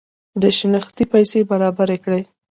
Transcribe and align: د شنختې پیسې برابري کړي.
د 0.41 0.43
شنختې 0.57 1.03
پیسې 1.13 1.39
برابري 1.49 1.97
کړي. 2.03 2.21